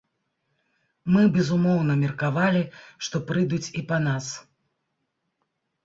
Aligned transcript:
Мы, 1.15 1.21
безумоўна, 1.35 1.93
меркавалі, 2.03 2.63
што 3.09 3.25
прыйдуць 3.29 3.65
і 3.71 3.81
па 3.93 3.97
нас. 4.11 4.25